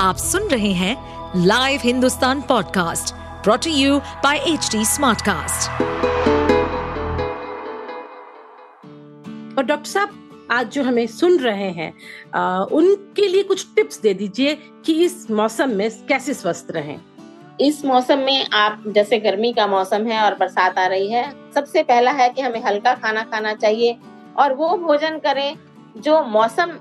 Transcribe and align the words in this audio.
आप 0.00 0.16
सुन 0.16 0.48
रहे 0.48 0.72
हैं 0.72 1.42
live 1.46 1.80
Hindustan 1.84 2.40
podcast 2.40 3.14
brought to 3.44 3.70
you 3.70 3.98
by 4.24 4.38
H 4.46 4.70
Smartcast. 4.86 5.70
और 9.58 9.64
डॉक्टर 9.64 9.90
साहब 9.90 10.48
आज 10.50 10.70
जो 10.70 10.82
हमें 10.82 11.06
सुन 11.06 11.38
रहे 11.38 11.70
हैं 11.70 11.92
आ, 12.34 12.62
उनके 12.62 13.28
लिए 13.28 13.42
कुछ 13.42 13.66
टिप्स 13.76 14.00
दे 14.00 14.14
दीजिए 14.14 14.54
कि 14.86 14.92
इस 15.04 15.30
मौसम 15.30 15.70
में 15.70 15.90
कैसे 16.08 16.34
स्वस्थ 16.34 16.70
रहें 16.70 16.98
इस 17.60 17.84
मौसम 17.84 18.18
में 18.18 18.46
आप 18.52 18.82
जैसे 18.88 19.18
गर्मी 19.20 19.52
का 19.52 19.66
मौसम 19.66 20.06
है 20.06 20.22
और 20.24 20.34
बरसात 20.34 20.78
आ 20.78 20.86
रही 20.86 21.10
है 21.10 21.30
सबसे 21.54 21.82
पहला 21.82 22.10
है 22.12 22.28
कि 22.28 22.42
हमें 22.42 22.62
हल्का 22.64 22.94
खाना 22.94 23.22
खाना 23.24 23.54
चाहिए 23.54 23.96
और 24.36 24.54
वो 24.54 24.76
भोजन 24.78 25.18
करें 25.18 25.54
जो 25.96 26.22
मौसम 26.28 26.78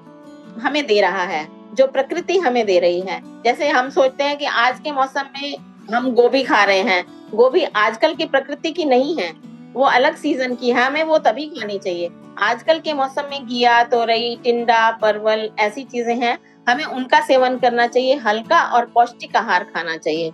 हमें 0.61 0.85
दे 0.87 1.01
रहा 1.01 1.23
है 1.23 1.47
जो 1.73 1.87
प्रकृति 1.87 2.37
हमें 2.37 2.65
दे 2.65 2.79
रही 2.79 2.99
है। 3.01 3.21
जैसे 3.43 3.69
हम 3.69 3.89
सोचते 3.89 4.23
हैं 4.23 4.37
कि 4.37 4.45
आज 4.45 4.79
के 4.79 4.91
मौसम 4.91 5.25
में 5.41 5.55
हम 5.93 6.11
गोभी 6.11 6.43
खा 6.43 6.63
रहे 6.63 6.81
हैं। 6.81 7.05
गोभी 7.35 7.63
आजकल 7.63 8.13
की 8.15 8.25
प्रकृति 8.25 8.71
की 8.71 8.85
नहीं 8.85 9.15
है। 9.17 9.31
वो 9.73 9.85
अलग 9.85 10.15
सीज़न 10.15 10.55
की 10.55 10.69
है, 10.69 10.83
हमें 10.83 11.03
वो 11.03 11.17
तभी 11.17 11.45
खानी 11.45 11.77
चाहिए। 11.79 12.09
आजकल 12.39 12.79
के 12.79 12.93
मौसम 12.93 13.23
में 13.31 13.47
घिया, 13.47 13.83
तोरई, 13.83 14.37
टिंडा, 14.43 14.91
परवल 14.91 15.49
ऐसी 15.59 15.83
चीज़ें 15.83 16.15
हैं। 16.15 16.37
हमें 16.69 16.83
उनका 16.85 17.19
सेवन 17.19 17.57
करना 17.57 17.87
चाहिए, 17.87 18.15
हल्का 18.15 18.61
और 18.63 18.85
पौष्टिक 18.85 19.35
आहार 19.35 19.63
खाना 19.63 19.97
चाहिए। 19.97 20.31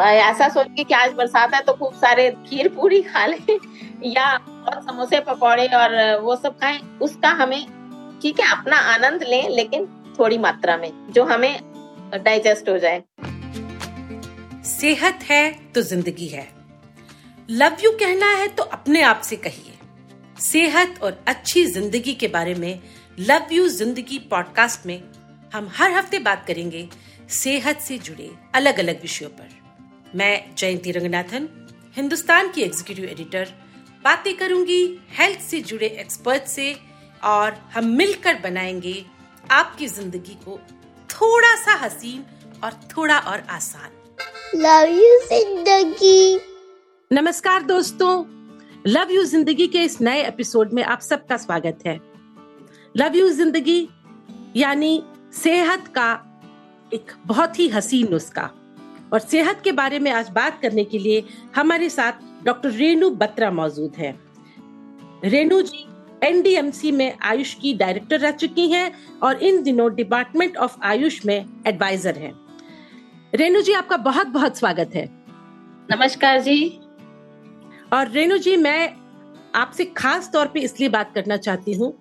ऐसा 0.00 0.48
सोच 0.48 0.66
के 0.66 0.84
कि 0.84 0.94
आज 0.94 1.12
बरसात 1.12 1.54
है 1.54 1.60
तो 1.60 1.72
खूब 1.72 1.94
सारे 1.94 2.30
खीर 2.30 2.68
पूरी 2.68 3.02
खा 3.02 3.26
ले, 3.26 3.36
या 4.06 4.34
और 4.36 4.80
समोसे, 4.82 5.20
पकौड़े 5.20 5.66
और 5.66 6.20
वो 6.20 6.36
सब 6.36 6.58
खाएँ। 6.58 6.78
उसका 7.02 7.28
हमें, 7.28 7.66
ठीक 8.22 8.40
है, 8.40 8.50
अपना 8.52 8.76
आनंद 8.76 9.22
लें, 9.22 9.48
लेकिन 9.48 9.88
थोड़ी 10.18 10.38
मात्रा 10.38 10.76
में, 10.76 10.92
जो 11.12 11.24
हमें 11.24 11.60
डाइजेस्ट 12.14 12.68
हो 12.68 12.78
जाए। 12.78 13.02
सेहत 14.68 15.20
है 15.22 15.50
तो 15.74 15.82
ज़िंदगी 15.82 16.26
है। 16.28 16.48
लव 17.48 17.76
यू 17.84 17.90
कहना 17.92 18.30
है 18.32 18.48
तो 18.48 18.62
अपने 18.62 19.02
आप 19.02 19.20
से 19.24 19.36
कहिए। 19.38 19.74
सेहत 20.42 20.98
और 21.02 21.22
अच्छी 21.28 21.64
ज़िंदगी 21.66 22.14
के 22.14 22.28
बारे 22.28 22.54
में 22.54 22.80
लव 23.20 23.52
यू 23.52 23.68
ज़िंदगी 23.68 24.18
पॉडकास्ट 24.30 24.86
में 24.86 25.00
हम 25.54 25.70
हर 25.74 25.92
हफ़्ते 25.92 26.18
बात 26.18 26.44
करेंगे 26.46 26.88
सेहत 27.32 27.80
से 27.80 27.98
जुड़े 27.98 28.30
अलग 28.54 28.78
अलग 28.78 29.00
विषयों 29.02 29.30
पर। 29.30 29.48
मैं 30.14 30.54
जयंती 30.54 30.92
रंगनाथन, 30.92 31.48
हिंदुस्तान 31.96 32.50
की 32.52 32.62
एग्जीक्यूटिव 32.62 33.04
एडिटर 33.04 33.48
बातें 34.04 34.36
करूँगी 34.36 34.82
हेल्थ 35.10 35.40
से 35.40 35.60
जुड़े 35.60 35.86
एक्सपर्ट 35.86 36.44
से, 36.44 36.74
और 37.24 37.56
हम 37.74 37.86
मिलकर 37.96 38.38
बनाएँगे 38.40 39.04
आपकी 39.50 39.86
ज़िंदगी 39.88 40.34
को 40.44 40.58
थोड़ा 41.10 41.54
सा 41.56 41.74
हसीन 41.84 42.24
और 42.64 42.72
थोड़ा 42.90 43.18
और 43.18 43.42
आसान। 43.50 43.90
लव 44.54 44.88
यू 44.88 45.18
ज़िंदगी। 45.26 46.40
नमस्कार 47.10 47.62
दोस्तों। 47.62 48.24
लव 48.86 49.10
यू 49.10 49.24
ज़िंदगी 49.24 49.66
के 49.66 49.82
इस 49.84 50.00
नए 50.00 50.22
एपिसोड 50.22 50.72
में 50.72 50.82
आप 50.82 51.00
सबका 51.00 51.36
स्वागत 51.36 51.78
है। 51.86 51.98
लव 52.96 53.16
यू 53.16 53.28
ज़िंदगी 53.28 53.88
यानी 54.56 55.02
सेहत 55.34 55.88
का 55.88 56.12
एक 56.92 57.12
बहुत 57.26 57.58
ही 57.58 57.68
हसीन 57.68 58.10
नुस्खा। 58.10 58.50
और 59.12 59.18
सेहत 59.20 59.60
के 59.64 59.72
बारे 59.72 59.98
में 59.98 60.10
आज 60.10 60.28
बात 60.30 60.60
करने 60.62 60.84
के 60.84 60.98
लिए 60.98 61.24
हमारे 61.56 61.88
साथ 61.90 62.44
डॉक्टर 62.44 62.70
रेणु 62.70 63.10
बत्रा 63.10 63.50
मौजूद 63.50 63.92
है। 63.98 64.18
रेणु 65.24 65.60
जी 65.62 65.87
एनडीएमसी 66.24 66.92
में 66.92 67.18
आयुष 67.22 67.54
की 67.54 67.74
डायरेक्टर 67.74 68.20
रह 68.20 68.30
चुकी 68.30 68.68
हैं 68.68 68.92
और 69.22 69.42
इन 69.42 69.62
दिनों 69.62 69.94
डिपार्टमेंट 69.94 70.56
ऑफ़ 70.56 70.76
आयुष 70.82 71.26
में 71.26 71.46
एडवाइजर 71.66 72.18
हैं। 72.18 72.32
रेणु 73.34 73.60
जी 73.60 73.72
आपका 73.72 73.96
बहुत 73.96 74.26
बहुत 74.26 74.58
स्वागत 74.58 74.90
है। 74.94 75.08
नमस्कार 75.90 76.40
जी। 76.40 76.80
और 77.92 78.08
रेणु 78.08 78.38
जी 78.38 78.56
मैं 78.56 78.94
आपसे 79.54 79.84
खास 79.84 80.30
तौर 80.32 80.46
पे 80.46 80.60
इसलिए 80.60 80.88
बात 80.88 81.12
करना 81.14 81.36
चाहती 81.36 81.72
हूँ 81.72 81.92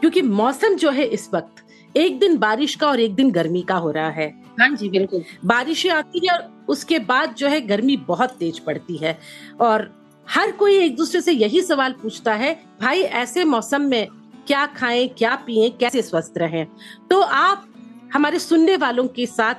क्योंकि 0.00 0.22
मौसम 0.22 0.74
जो 0.74 0.90
है 0.90 1.04
इस 1.04 1.28
वक्त 1.34 1.62
एक 1.96 2.18
दिन 2.18 2.36
बारिश 2.36 2.74
का 2.74 2.88
और 2.88 3.00
एक 3.00 3.14
दिन 3.14 3.30
गर्मी 3.30 3.62
का 3.62 3.74
हो 3.74 3.90
रहा 3.90 4.08
है। 4.10 4.28
हाँ 4.60 4.68
जी 4.70 4.88
बिल्कुल। 4.88 5.24
बारिशें 5.44 5.90
आती 5.90 6.26
है 6.26 6.34
और 6.34 6.64
उसके 6.68 6.98
बाद 6.98 7.34
जो 7.34 7.48
है 7.48 7.60
गर्मी 7.60 7.96
बहुत 7.96 8.30
तेज 8.30 8.58
पड़ती 8.58 8.96
है। 8.96 9.18
और 9.60 9.95
हर 10.30 10.50
कोई 10.50 10.76
एक 10.76 10.96
दूसरे 10.96 11.20
से 11.20 11.32
यही 11.32 11.62
सवाल 11.62 11.92
पूछता 11.92 12.34
है, 12.34 12.60
भाई, 12.80 13.00
ऐसे 13.00 13.44
मौसम 13.44 13.82
में 13.82 14.06
क्या 14.46 14.66
खाएँ, 14.66 15.08
क्या 15.08 15.34
पिए, 15.36 15.68
कैसे 15.70 16.02
स्वस्थ 16.02 16.34
रहें? 16.36 16.66
तो 17.10 17.20
आप 17.20 17.66
हमारे 18.14 18.38
सुनने 18.38 18.76
वालों 18.76 19.06
के 19.08 19.26
साथ 19.26 19.54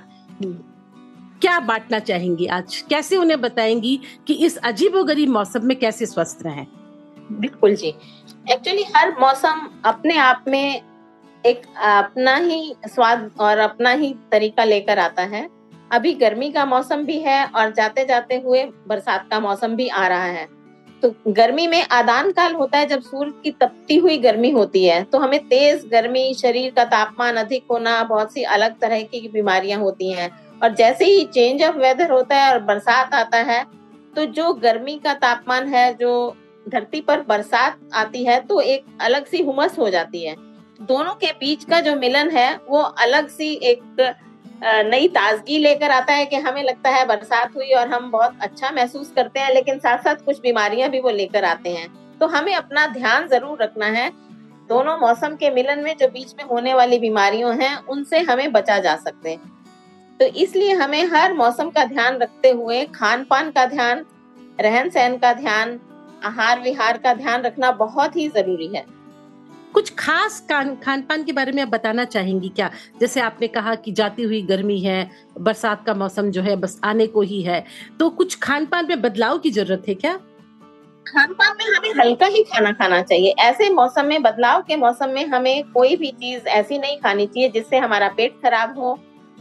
क्या 1.41 1.59
बांटना 1.59 1.99
चाहेंगी 1.99 2.45
आज? 2.45 2.81
कैसे 2.89 3.17
उन्हें 3.17 3.41
बताएँगी 3.41 3.99
कि 4.27 4.33
इस 4.33 4.57
अजीबोगरीब 4.57 5.29
मौसम 5.29 5.65
में 5.65 5.79
कैसे 5.79 6.05
स्वस्थ 6.05 6.39
रहें? 6.41 6.67
बिल्कुल 7.31 7.75
जी। 7.75 7.87
एक्चुअली 8.51 8.85
हर 8.95 9.15
मौसम 9.19 9.69
अपने 9.85 10.17
आप 10.17 10.45
में 10.47 10.81
एक 11.45 11.61
अपना 11.77 12.35
ही 12.35 12.75
स्वाद 12.87 13.31
और 13.39 13.57
अपना 13.57 13.89
ही 13.89 14.15
तरीका 14.31 14.63
लेकर 14.63 14.99
आता 14.99 15.21
है। 15.21 15.49
अभी 15.91 16.13
गर्मी 16.13 16.51
का 16.51 16.65
मौसम 16.65 17.03
भी 17.03 17.19
है 17.19 17.45
और 17.45 17.71
जाते 17.71 18.05
जाते 18.05 18.35
हुए 18.35 18.63
बरसात 18.87 19.27
का 19.31 19.39
मौसम 19.39 19.75
भी 19.75 19.87
आ 19.87 20.07
रहा 20.07 20.23
है। 20.23 20.56
तो 21.03 21.13
गर्मी 21.29 21.65
में 21.67 21.81
आदान 21.83 22.31
काल 22.31 22.53
होता 22.55 22.77
है, 22.77 22.85
जब 22.85 23.01
सूर्य 23.01 23.33
की 23.43 23.51
तपती 23.53 23.95
हुई 23.97 24.17
गर्मी 24.17 24.49
होती 24.51 24.83
है 24.85 25.03
तो 25.03 25.19
हमें 25.19 25.39
तेज 25.47 25.85
गर्मी, 25.87 26.33
शरीर 26.33 26.71
का 26.71 26.83
तापमान 26.85 27.35
अधिक 27.35 27.63
होना, 27.71 28.03
बहुत 28.05 28.33
सी 28.33 28.43
अलग 28.45 28.79
तरह 28.79 29.01
की 29.03 29.27
बीमारियाँ 29.29 29.79
होती 29.79 30.11
हैं। 30.11 30.29
और 30.63 30.73
जैसे 30.75 31.05
ही 31.05 31.23
चेंज 31.25 31.63
ऑफ़ 31.63 31.75
वेदर 31.77 32.11
होता 32.11 32.35
है 32.35 32.51
और 32.53 32.59
बरसात 32.61 33.13
आता 33.13 33.37
है 33.43 33.63
तो 34.15 34.25
जो 34.27 34.53
गर्मी 34.55 34.97
का 34.99 35.13
तापमान 35.15 35.67
है, 35.67 35.93
जो 35.93 36.35
धरती 36.65 37.01
पर 37.01 37.21
बरसात 37.23 37.79
आती 37.95 38.23
है 38.25 38.39
तो 38.41 38.59
एक 38.61 38.85
अलग 39.01 39.25
सी 39.25 39.41
हुमस 39.43 39.77
हो 39.79 39.89
जाती 39.89 40.23
है। 40.23 40.35
दोनों 40.79 41.13
के 41.15 41.31
बीच 41.33 41.63
का 41.63 41.79
जो 41.81 41.95
मिलन 41.95 42.29
है, 42.29 42.55
वो 42.59 42.79
अलग 42.79 43.27
सी 43.29 43.53
एक 43.63 43.81
नई 44.61 45.07
ताजगी 45.07 45.57
लेकर 45.57 45.91
आता 45.91 46.13
है 46.13 46.25
कि 46.25 46.35
हमें 46.37 46.61
लगता 46.63 46.89
है 46.89 47.05
बरसात 47.07 47.55
हुई 47.55 47.71
और 47.71 47.87
हम 47.87 48.09
बहुत 48.11 48.37
अच्छा 48.41 48.71
महसूस 48.71 49.11
करते 49.15 49.39
हैं, 49.39 49.53
लेकिन 49.53 49.79
साथ 49.79 49.97
साथ 49.97 50.25
कुछ 50.25 50.39
बीमारियाँ 50.41 50.89
भी 50.89 50.99
वो 50.99 51.09
लेकर 51.11 51.45
आते 51.45 51.69
हैं। 51.69 51.87
तो 52.19 52.27
हमें 52.27 52.53
अपना 52.55 52.85
ध्यान 52.87 53.27
ज़रूर 53.27 53.61
रखना 53.61 53.85
है। 53.87 54.09
दोनों 54.69 54.97
मौसम 54.97 55.35
के 55.35 55.49
मिलन 55.49 55.79
में 55.79 55.95
जो 55.97 56.07
बीच 56.07 56.33
में 56.37 56.43
होने 56.45 56.73
वाली 56.73 56.99
बीमारियों 56.99 57.53
हैं, 57.61 57.75
उनसे 57.85 58.19
हमें 58.21 58.51
बचा 58.51 58.79
जा 58.79 58.95
सकते 58.95 59.29
हैं। 59.29 59.55
तो 60.19 60.25
इसलिए 60.25 60.73
हमें 60.73 61.03
हर 61.05 61.33
मौसम 61.33 61.69
का 61.69 61.83
ध्यान 61.85 62.17
रखते 62.17 62.51
हुए 62.51 62.83
खान 62.95 63.23
पान 63.23 63.51
का 63.51 63.65
ध्यान 63.65 64.05
रहन 64.61 64.89
सहन 64.89 65.17
का 65.17 65.33
ध्यान 65.33 65.79
आहार 66.25 66.59
विहार 66.59 66.97
का 66.97 67.13
ध्यान 67.13 67.41
रखना 67.41 67.71
बहुत 67.77 68.15
ही 68.15 68.27
ज़रूरी 68.29 68.67
है। 68.67 68.85
कुछ 69.73 69.93
खास 69.95 70.39
खान 70.49 71.01
पान 71.01 71.23
के 71.23 71.31
बारे 71.31 71.51
में 71.51 71.61
आप 71.63 71.67
बताना 71.67 72.05
चाहेंगी 72.05 72.49
क्या? 72.49 72.69
जैसे 73.01 73.19
आपने 73.21 73.47
कहा 73.47 73.75
कि 73.75 73.91
जाती 73.91 74.23
हुई 74.23 74.41
गर्मी 74.41 74.79
है, 74.79 75.09
बरसात 75.39 75.85
का 75.85 75.93
मौसम 75.93 76.29
जो 76.31 76.41
है 76.41 76.55
बस 76.55 76.79
आने 76.83 77.07
को 77.07 77.21
ही 77.21 77.41
है। 77.41 77.63
तो 77.99 78.09
कुछ 78.09 78.37
खान 78.39 78.65
पान 78.65 78.87
में 78.87 79.01
बदलाव 79.01 79.37
की 79.37 79.51
ज़रूरत 79.51 79.83
है 79.87 79.95
क्या? 79.95 80.17
खान 81.05 81.33
पान 81.33 81.55
में 81.57 81.65
हमें 81.65 81.93
हल्का 81.99 82.25
ही 82.25 82.43
खाना 82.43 82.71
खाना 82.71 83.01
चाहिए। 83.01 83.33
ऐसे 83.39 83.69
मौसम 83.69 84.05
में, 84.05 84.21
बदलाव 84.21 84.61
के 84.61 84.75
मौसम 84.75 85.09
में 85.09 85.25
हमें 85.27 85.63
कोई 85.63 85.95
भी 85.95 86.11
चीज़ 86.11 86.47
ऐसी 86.47 86.77
नहीं 86.77 86.97
खानी 86.97 87.25
चाहिए 87.25 87.49
जिससे 87.49 87.77
हमारा 87.77 88.07
पेट 88.07 88.35
खराब 88.43 88.79
हो 88.79 88.97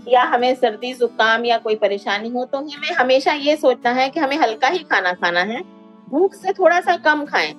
या 0.09 0.23
हमें 0.25 0.55
सर्दी, 0.55 0.93
जुकाम 0.95 1.45
या 1.45 1.59
कोई 1.59 1.75
परेशानी 1.75 2.29
हो 2.29 2.45
तो 2.45 2.59
हमें 2.59 2.91
हमेशा 2.91 3.33
ये 3.33 3.57
सोचना 3.57 3.91
है 3.91 4.09
कि 4.11 4.21
हमें 4.21 4.37
हल्का 4.37 4.69
ही 4.69 4.79
खाना 4.79 5.13
खाना 5.13 5.41
है। 5.43 5.63
भूख 6.09 6.35
से 6.35 6.53
थोड़ा 6.53 6.81
सा 6.81 6.97
कम 6.97 7.25
खाएँ। 7.25 7.55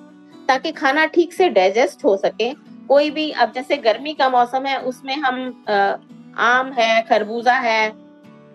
ताकि 0.48 0.72
खाना 0.72 1.04
ठीक 1.08 1.32
से 1.32 1.48
डाइजेस्ट 1.50 2.04
हो 2.04 2.16
सके। 2.16 2.52
कोई 2.88 3.10
भी 3.10 3.30
अब 3.32 3.52
जैसे 3.52 3.76
गर्मी 3.78 4.12
का 4.14 4.28
मौसम 4.30 4.66
है 4.66 4.78
उसमें 4.82 5.14
हम 5.16 5.64
आम 6.40 6.72
है 6.72 7.00
खरबूजा 7.08 7.54
है 7.60 7.90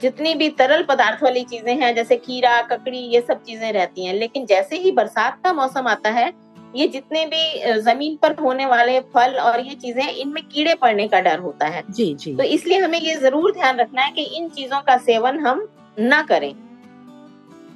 जितनी 0.02 0.34
भी 0.36 0.48
तरल 0.52 0.84
पदार्थ 0.84 1.24
वाली 1.24 1.44
चीज़ें 1.46 1.76
हैं 1.76 1.94
जैसे 1.96 2.16
खीरा 2.18 2.62
ककड़ी 2.64 2.98
ये 3.10 3.22
सब 3.22 3.44
चीज़ें 3.44 3.72
रहती 3.74 4.06
हैं। 4.06 4.14
लेकिन 4.14 4.46
जैसे 4.46 4.78
ही 4.78 4.92
बरसात 4.94 5.40
का 5.44 5.54
मौसम 5.54 5.88
आता 5.88 6.10
है 6.12 6.32
ये 6.76 6.88
जितने 6.88 7.26
भी 7.26 7.82
ज़मीन 7.82 8.16
पर 8.22 8.36
होने 8.36 8.66
वाले 8.66 9.00
फल 9.14 9.36
और 9.40 9.60
ये 9.60 9.76
चीज़ें 9.76 10.04
इनमें 10.04 10.44
कीड़े 10.46 10.74
पड़ने 10.76 11.08
का 11.08 11.20
डर 11.20 11.40
होता 11.40 11.68
है। 11.68 11.84
जी 11.90 12.14
जी। 12.16 12.36
तो 12.36 12.44
इसलिए 12.46 12.80
हमें 12.80 13.00
ये 13.00 13.16
ज़रूर 13.18 13.52
ध्यान 13.54 13.80
रखना 13.80 14.02
है 14.02 14.12
कि 14.12 14.24
इन 14.38 14.50
चीज़ों 14.50 14.80
का 14.82 14.98
सेवन 15.00 15.40
हम 15.40 15.68
ना 16.00 16.22
करें। 16.24 16.54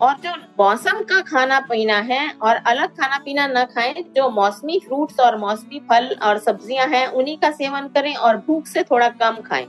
और 0.02 0.14
जो 0.24 0.32
मौसम 0.60 1.02
का 1.10 1.20
खाना 1.22 1.60
पीना 1.70 1.98
है 2.10 2.30
और 2.42 2.56
अलग 2.68 2.90
खाना 2.98 3.18
पीना 3.26 3.48
न 3.48 3.64
खाएँ 3.66 4.04
जो 4.16 4.30
मौसमी 4.32 4.80
फ्रूट्स 4.86 5.20
और 5.20 5.38
मौसमी 5.38 5.80
फल 5.90 6.10
और 6.24 6.38
सब्ज़ियाँ 6.40 6.88
हैं 6.88 7.08
उन्हीं 7.08 7.38
का 7.38 7.52
सेवन 7.52 7.88
करें 7.96 8.14
और 8.16 8.38
भूख 8.48 8.68
से 8.68 8.84
थोड़ा 8.84 9.10
कम 9.22 9.42
खाएँ। 9.42 9.68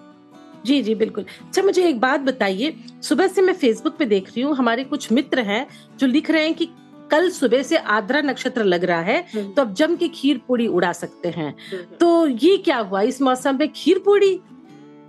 जी 0.67 0.81
जी 0.83 0.95
बिल्कुल। 0.95 1.25
अच्छा 1.25 1.63
मुझे 1.63 1.89
एक 1.89 2.01
बात 2.01 2.21
बताइए 2.21 2.75
सुबह 3.03 3.27
से 3.27 3.43
मैं 3.43 3.55
फेसबुक 3.55 3.97
पे 3.99 4.05
देख 4.05 4.29
रही 4.29 4.43
हूँ 4.43 4.57
हमारे 4.57 4.85
कुछ 4.85 5.11
मित्र 5.13 5.41
हैं 5.43 5.67
जो 5.99 6.07
लिख 6.07 6.31
रहे 6.31 6.45
हैं 6.45 6.55
कि 6.55 6.69
कल 7.11 7.29
सुबह 7.31 7.63
से 7.63 7.77
आद्रा 7.77 8.21
नक्षत्र 8.21 8.65
लग 8.65 8.85
रहा 8.85 9.01
है 9.01 9.19
हम्म। 9.35 9.53
तो 9.53 9.63
अब 9.63 9.73
जम 9.75 9.95
के 9.97 10.09
खीर 10.09 10.41
पूड़ी 10.49 10.67
उड़ा 10.67 10.93
सकते 10.93 11.29
हैं। 11.29 11.49
हम्म। 11.73 11.97
तो 12.01 12.27
ये 12.27 12.57
क्या 12.57 12.79
हुआ? 12.79 13.01
इस 13.03 13.21
मौसम 13.23 13.59
में 13.59 13.69
खीर 13.73 13.99
पूड़ी? 13.99 14.41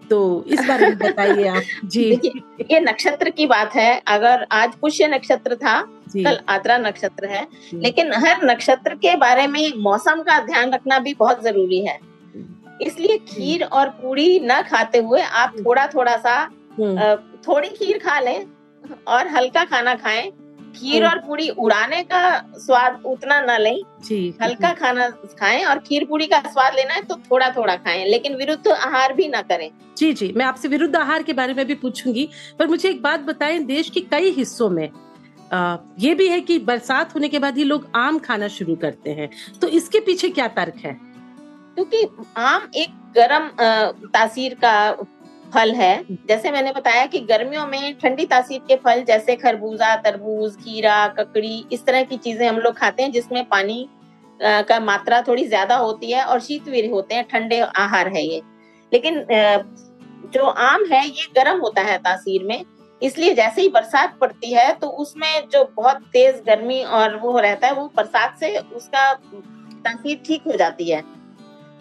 तो 0.10 0.46
इस 0.48 0.60
बारे 0.68 0.88
में 0.88 0.98
बताइए 0.98 1.48
आप। 1.48 1.64
जी। 1.86 2.12
ये 2.72 2.80
नक्षत्र 2.80 3.30
की 3.30 3.46
बात 3.46 3.76
है। 3.76 4.02
अगर 4.08 4.46
आज 4.52 4.76
पुष्य 4.76 5.08
नक्षत्र 5.08 5.56
था 5.56 5.82
कल 6.16 6.40
आद्रा 6.50 6.78
नक्षत्र 6.78 7.26
है। 7.26 7.48
लेकिन 7.74 8.14
हर 8.14 8.46
नक्षत्र 8.46 8.96
के 8.96 9.16
बारे 9.16 9.48
में 9.48 9.72
मौसम 9.78 10.22
का 10.22 10.40
ध्यान 10.40 10.74
रखना 10.74 11.00
भी 11.00 11.14
बहुत 11.14 11.44
ज़रूरी 11.44 11.86
है। 11.86 12.00
इसलिए 12.82 13.18
खीर 13.18 13.64
और 13.64 13.90
पूड़ी 13.90 14.40
न 14.40 14.62
खाते 14.62 14.98
हुए 14.98 15.22
आप 15.22 15.56
थोड़ा 15.66 15.88
थोड़ा 15.88 16.18
सा 16.18 16.36
हम्म। 16.80 17.16
थोड़ी 17.48 17.70
खीर 17.70 17.98
खा 17.98 18.20
लें 18.20 18.46
और 19.08 19.28
हल्का 19.28 19.64
खाना 19.64 19.96
खाएँ। 19.96 20.32
खीर 20.76 21.06
और 21.08 21.20
पूरी 21.20 21.50
उड़ाने 21.50 22.02
का 22.04 22.22
स्वाद 22.58 23.02
उतना 23.06 23.40
न 23.42 23.60
लें। 23.62 23.82
जी 24.06 24.34
हल्का 24.42 24.74
खाना 24.74 25.10
खाएँ 25.40 25.64
और 25.66 25.80
खीर 25.80 26.06
पूड़ी 26.06 26.28
का 26.28 26.40
स्वाद 26.48 26.76
लेना 26.76 26.94
है 26.94 27.02
तो 27.02 27.16
थोड़ा 27.32 27.50
थोड़ा 27.58 27.76
खाएँ 27.76 28.06
लेकिन 28.06 28.36
विरुद्ध 28.36 28.68
आहार 28.68 29.14
भी 29.14 29.28
ना 29.28 29.42
करें। 29.42 29.70
जी 29.98 30.12
जी 30.14 30.32
मैं 30.38 30.46
आपसे 30.46 30.68
विरुद्ध 30.68 30.96
आहार 30.96 31.24
के 31.24 31.34
बारे 31.34 31.54
में 31.54 31.66
भी 31.66 31.76
पूछूँगी 31.76 32.28
पर 32.60 32.68
मुझे 32.68 32.90
एक 32.90 33.02
बात 33.02 33.20
बताएँ 33.24 33.60
देश 33.66 33.90
के 33.90 34.02
कई 34.12 34.32
हिस्सों 34.32 34.70
में 34.70 34.90
आ, 35.54 35.78
ये 36.00 36.14
भी 36.16 36.28
है 36.28 36.40
कि 36.42 36.58
बरसात 36.60 37.14
होने 37.16 37.28
के 37.28 37.40
बाद 37.40 37.58
ही 37.58 37.64
लोग 37.64 37.88
आम 37.96 38.20
खाना 38.20 38.48
शुरू 38.48 38.76
करते 38.76 39.12
हैं 39.12 39.30
तो 39.62 39.68
इसके 39.68 40.00
पीछे 40.00 40.30
क्या 40.30 40.48
तर्क 40.58 40.76
है? 40.86 40.94
क्योंकि 41.76 42.08
आम 42.38 42.68
एक 42.76 42.90
गर्म 43.18 43.50
तासीर 44.08 44.54
का 44.54 44.74
फल 45.52 45.72
है। 45.74 46.04
जैसे 46.28 46.52
मैंने 46.52 46.72
बताया 46.72 47.06
कि 47.06 47.20
गर्मियों 47.22 47.66
में 47.68 47.98
ठंडी 48.00 48.26
तासीर 48.28 48.62
के 48.68 48.76
फल 48.78 49.04
जैसे 49.04 49.36
खरबूजा, 49.38 49.96
तरबूज, 49.98 50.56
खीरा, 50.56 51.08
ककड़ी, 51.10 51.66
इस 51.74 51.86
तरह 51.86 52.04
की 52.04 52.18
चीज़ें 52.18 52.48
हम 52.48 52.58
लोग 52.58 52.78
खाते 52.78 53.04
हैं 53.04 53.12
जिसमें 53.12 53.44
पानी 53.48 53.88
का 54.40 54.80
मात्रा 54.82 55.22
थोड़ी 55.24 55.48
ज़्यादा 55.48 55.76
होती 55.78 56.12
है 56.12 56.24
और 56.24 56.40
शीतवीर 56.42 56.90
होते 56.92 57.16
हैं, 57.16 57.24
ठंडे 57.26 57.60
आहार 57.60 58.08
है 58.10 58.24
ये। 58.24 58.42
लेकिन 58.92 59.26
जो 60.30 60.46
आम 60.46 60.86
है 60.92 61.06
ये 61.06 61.26
गर्म 61.36 61.60
होता 61.62 61.82
है 61.84 61.98
तासीर 62.00 62.44
में, 62.44 62.64
इसलिए 63.02 63.34
जैसे 63.34 63.62
ही 63.62 63.70
बरसात 63.70 64.18
पड़ती 64.22 64.54
है 64.54 64.72
तो 64.74 64.88
उसमें 64.98 65.48
जो 65.50 65.64
बहुत 65.76 66.02
तेज 66.14 66.42
गर्मी 66.48 66.82
और 66.84 67.16
वो 67.18 67.38
रहता 67.40 67.68
है 67.68 67.74
वो 67.74 67.86
बरसात 67.96 68.38
से 68.40 68.58
उसका 68.58 69.14
तासीर 69.86 70.22
ठीक 70.26 70.44
हो 70.48 70.56
जाती 70.56 70.90
है। 70.90 71.04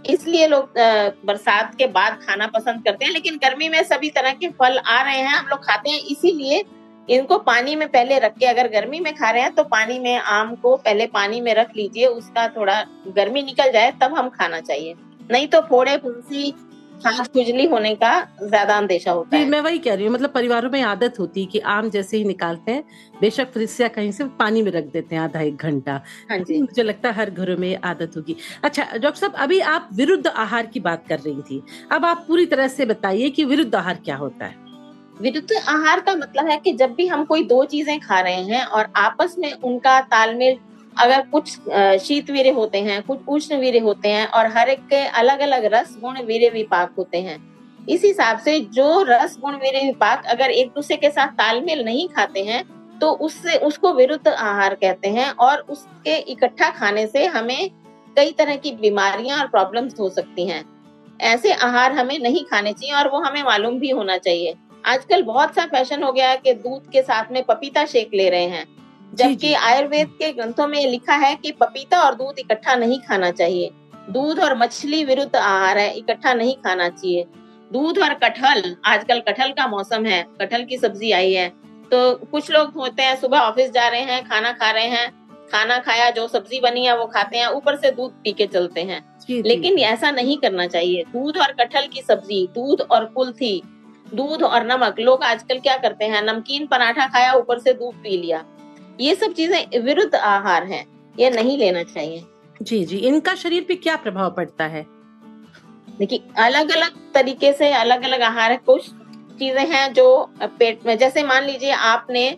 इसलिए 0.09 0.47
लोग 0.47 0.79
बरसात 1.27 1.75
के 1.79 1.87
बाद 1.89 2.19
खाना 2.23 2.47
पसंद 2.49 2.85
करते 2.85 3.05
हैं, 3.05 3.13
लेकिन 3.13 3.37
गर्मी 3.39 3.69
में 3.69 3.83
सभी 3.85 4.11
तरह 4.11 4.33
के 4.33 4.49
फल 4.51 4.79
आ 4.79 5.01
रहे 5.03 5.17
हैं, 5.17 5.35
हम 5.35 5.47
लोग 5.47 5.65
खाते 5.65 5.91
हैं, 5.91 6.01
इसीलिए 6.01 6.65
इनको 7.09 7.39
पानी 7.41 7.75
में 7.77 7.87
पहले 7.89 8.19
रख 8.19 8.33
के 8.39 8.47
अगर 8.47 8.69
गर्मी 8.71 9.01
में 9.01 9.15
खा 9.15 9.31
रहे 9.31 9.43
हैं 9.43 9.55
तो 9.55 9.65
पानी 9.67 9.99
में, 9.99 10.17
आम 10.17 10.55
को 10.57 10.77
पहले 10.79 11.07
पानी 11.09 11.41
में 11.41 11.53
रख 11.55 11.77
लीजिए, 11.77 12.07
उसका 12.07 12.47
थोड़ा 12.49 12.81
गर्मी 13.09 13.43
निकल 13.43 13.71
जाए, 13.73 13.93
तब 14.03 14.15
हम 14.15 14.29
खाना 14.31 14.61
चाहिए। 14.61 14.95
नहीं 15.31 15.47
तो 15.49 15.61
फोड़े, 15.63 15.97
फुंसी 15.97 16.53
सांस 16.99 17.29
खुजली 17.29 17.65
होने 17.67 17.95
का 17.95 18.13
ज़्यादा 18.43 18.77
अंदेशा 18.77 19.13
होता 19.13 19.37
है। 19.37 19.45
मैं 19.47 19.61
वही 19.61 19.79
कह 19.79 19.95
रही 19.95 20.05
हूँ 20.05 20.13
मतलब 20.15 20.31
परिवारों 20.31 20.71
में 20.71 20.81
आदत 20.83 21.19
होती 21.19 21.41
है 21.41 21.47
कि 21.47 21.59
आम 21.59 21.91
जैसे 21.91 22.17
ही 22.17 22.25
निकालते 22.25 22.73
हैं 22.73 22.83
बेशक 23.21 23.53
फ्रिज 23.53 23.71
से 23.71 23.89
कहीं 23.89 24.13
से 24.13 24.25
पानी 24.39 24.63
में 24.63 24.71
रख 24.73 24.85
देते 24.85 25.15
हैं 25.15 25.23
आधा 25.23 25.41
एक 25.41 25.57
घंटा। 25.57 26.01
हाँ 26.31 26.39
जी। 26.39 26.61
मुझे 26.61 26.83
लगता 26.83 27.09
है 27.09 27.15
हर 27.15 27.31
घरों 27.31 27.57
में 27.57 27.77
आदत 27.85 28.17
होगी। 28.17 28.37
अच्छा 28.65 28.85
डॉक्टर 28.85 29.21
साहब 29.21 29.35
अभी 29.37 29.61
आप 29.73 29.89
विरुद्ध 29.95 30.27
आहार 30.27 30.67
की 30.67 30.81
बात 30.81 31.05
कर 31.09 31.19
रही 31.19 31.43
थी। 31.43 31.63
अब 31.93 32.05
आप 32.05 32.25
पूरी 32.29 32.47
तरह 32.47 32.69
से 32.69 32.87
बताइए 32.87 33.31
कि 33.31 33.45
विरुद्ध 33.45 33.75
आहार 33.75 34.01
क्या 34.05 34.17
होता 34.17 34.45
है? 34.45 34.67
विरुद्ध 35.23 35.53
आहार 35.69 36.01
का 36.01 36.15
मतलब 36.15 36.49
है 36.49 36.57
कि 36.57 36.73
जब 36.73 36.95
भी 36.95 37.07
हम 37.07 37.25
कोई 37.25 37.45
दो 37.45 37.65
चीज़ें 37.67 37.99
खा 38.01 38.21
रहे 38.21 38.43
हैं 38.45 38.65
और 38.65 38.89
आपस 38.97 39.35
में 39.39 39.53
उनका 39.53 40.01
तालमेल 40.03 40.59
अगर 40.99 41.21
कुछ 41.33 41.51
शीत 42.03 42.31
वीर 42.31 42.53
होते 42.55 42.81
हैं, 42.81 43.03
कुछ 43.03 43.29
उष्ण 43.29 43.57
वीर 43.57 43.83
होते 43.83 44.09
हैं 44.09 44.27
और 44.29 44.47
हर 44.49 44.69
एक 44.69 44.87
के 44.89 45.05
अलग 45.19 45.41
अलग 45.41 45.65
रस 45.75 45.97
गुण 46.01 46.23
वीर 46.23 46.53
विपाक 46.53 46.95
होते 46.99 47.19
हैं। 47.19 47.39
इस 47.89 48.05
हिसाब 48.05 48.39
से 48.39 48.59
जो 48.61 49.03
रस 49.09 49.37
गुण 49.41 49.55
वीर 49.57 49.77
विपाक 49.77 50.27
अगर 50.29 50.51
एक 50.53 50.69
दूसरे 50.69 50.97
के 50.97 51.11
साथ 51.11 51.29
तालमेल 51.35 51.85
नहीं 51.85 52.09
खाते 52.09 52.43
हैं 52.43 52.63
तो 53.01 53.11
उससे, 53.11 53.57
उसको 53.57 53.93
विरुद्ध 53.95 54.29
आहार 54.29 54.75
कहते 54.75 55.09
हैं 55.09 55.31
और 55.33 55.59
उसके 55.71 56.17
इकट्ठा 56.33 56.71
खाने 56.71 57.07
से 57.07 57.25
हमें 57.27 57.71
कई 58.17 58.33
तरह 58.39 58.57
की 58.57 58.73
बीमारियाँ 58.77 59.39
और 59.39 59.47
प्रॉब्लम्स 59.49 60.01
हो 60.01 60.09
सकती 60.11 60.47
हैं। 60.47 60.65
ऐसे 61.25 61.53
आहार 61.53 61.93
हमें 61.93 62.19
नहीं 62.19 62.45
खाने 62.45 62.73
चाहिए 62.73 62.95
और 62.95 63.09
वो 63.09 63.21
हमें 63.21 63.43
मालूम 63.43 63.79
भी 63.79 63.91
होना 63.91 64.17
चाहिए। 64.19 64.55
आजकल 64.85 65.23
बहुत 65.23 65.55
सा 65.55 65.65
फ़ैशन 65.67 66.03
हो 66.03 66.13
गया 66.13 66.29
है 66.31 66.37
कि 66.37 66.53
दूध 66.57 66.91
के 66.91 67.03
साथ 67.03 67.33
में 67.33 67.43
पपीता 67.45 67.85
शेक 67.87 68.11
ले 68.15 68.29
रहे 68.31 68.47
हैं। 68.47 68.65
जबकि 69.13 69.53
आयुर्वेद 69.55 70.09
के 70.19 70.33
ग्रंथों 70.33 70.67
में 70.67 70.85
लिखा 70.87 71.15
है 71.17 71.35
कि 71.35 71.53
पपीता 71.53 72.03
और 72.03 72.15
दूध 72.15 72.39
इकट्ठा 72.39 72.75
नहीं 72.77 72.99
खाना 73.01 73.31
चाहिए। 73.31 73.71
दूध 74.11 74.41
और 74.41 74.57
मछली 74.59 75.05
विरुद्ध 75.05 75.35
आहार 75.37 75.79
है 75.79 75.93
इकट्ठा 75.93 76.35
नहीं 76.35 76.55
खाना 76.57 76.89
चाहिए। 76.89 77.25
दूध 77.71 77.99
और 77.99 78.15
कटहल 78.15 78.77
आजकल 78.85 79.21
कटहल 79.21 79.51
का 79.53 79.67
मौसम 79.67 80.05
है 80.07 80.23
कटहल 80.41 80.65
की 80.65 80.79
सब्ज़ी 80.79 81.13
आई 81.13 81.33
है। 81.33 81.49
तो 81.91 82.15
कुछ 82.25 82.51
लोग 82.51 82.73
होते 82.73 83.03
हैं 83.03 83.17
सुबह 83.17 83.39
ऑफ़िस 83.39 83.71
जा 83.71 83.89
रहे 83.89 84.01
हैं 84.03 84.23
खाना 84.25 84.53
खा 84.53 84.71
रहे 84.71 84.87
हैं 84.87 85.09
खाना 85.53 85.79
खाया 85.79 86.11
जो 86.11 86.27
सब्ज़ी 86.29 86.61
बनी 86.61 86.85
है 86.85 86.97
वो 86.99 87.05
खाते 87.07 87.39
हैं 87.39 87.47
ऊपर 87.49 87.77
से 87.77 87.91
दूध 87.91 88.13
पी 88.25 88.33
के 88.33 88.47
चलते 88.47 88.81
हैं। 88.81 89.01
लेकिन 89.31 89.79
ऐसा 89.79 90.11
नहीं 90.11 90.37
करना 90.39 90.67
चाहिए। 90.67 91.05
दूध 91.05 91.39
और 91.39 91.53
कटहल 91.53 91.87
की 91.87 92.03
सब्ज़ी 92.03 92.47
दूध 92.55 92.81
और 92.83 93.05
कुल्थी 93.07 93.61
दूध 94.07 94.43
और 94.43 94.67
नमक। 94.67 95.01
लोग 95.01 95.23
आजकल 95.25 95.59
क्या 95.59 95.77
करते 95.77 96.05
हैं 96.05 96.23
नमकीन 96.23 96.67
पराठा 96.67 97.07
खाया 97.07 97.33
ऊपर 97.33 97.59
से 97.59 97.73
दूध 97.73 97.95
पी 97.95 98.17
लिया। 98.17 98.45
ये 98.99 99.15
सब 99.15 99.33
चीज़ें 99.33 99.81
विरुद्ध 99.81 100.15
आहार 100.15 100.65
हैं 100.65 100.85
ये 101.15 101.31
नहीं 101.31 101.57
लेना 101.59 101.83
चाहिए। 101.85 102.25
जी 102.61 102.85
जी 102.85 102.97
इनका 102.99 103.35
शरीर 103.37 103.65
पे 103.69 103.75
क्या 103.77 103.97
प्रभाव 103.97 104.31
पड़ता 104.35 104.65
है? 104.67 104.87
देखिए 105.91 106.23
अलग 106.39 106.71
अलग 106.71 106.97
तरीके 107.15 107.53
से 107.53 107.73
अलग 107.75 108.03
अलग 108.05 108.23
आहार 108.23 108.51
है 108.53 108.57
कुछ 108.67 108.91
चीज़ें 109.39 109.67
हैं 109.67 109.93
जो 109.93 110.07
पेट 110.41 110.87
में 110.87 110.97
जैसे 110.99 111.23
मान 111.25 111.45
लीजिए 111.45 111.71
आपने 111.71 112.31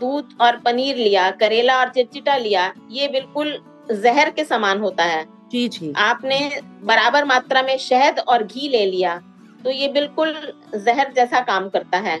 दूध 0.00 0.36
और 0.40 0.56
पनीर 0.56 0.96
लिया 0.96 1.30
करेला 1.32 1.78
और 1.78 1.88
चिटचिटा 1.88 2.36
लिया 2.36 2.72
ये 2.90 3.08
बिल्कुल 3.08 3.58
जहर 3.92 4.30
के 4.30 4.44
समान 4.44 4.80
होता 4.80 5.04
है। 5.04 5.24
जी 5.50 5.68
जी। 5.68 5.92
आपने 5.98 6.38
बराबर 6.82 7.24
मात्रा 7.24 7.62
में 7.62 7.76
शहद 7.78 8.18
और 8.20 8.42
घी 8.44 8.68
ले 8.68 8.84
लिया 8.86 9.16
तो 9.64 9.70
ये 9.70 9.88
बिल्कुल 9.90 10.34
जहर 10.76 11.12
जैसा 11.12 11.40
काम 11.42 11.68
करता 11.68 11.98
है। 11.98 12.18